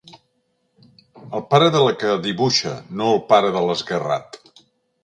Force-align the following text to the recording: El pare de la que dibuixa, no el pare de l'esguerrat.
El 1.39 1.45
pare 1.51 1.67
de 1.77 1.83
la 1.89 1.93
que 2.05 2.17
dibuixa, 2.25 2.75
no 3.03 3.13
el 3.13 3.23
pare 3.35 3.57
de 3.59 3.65
l'esguerrat. 3.69 4.43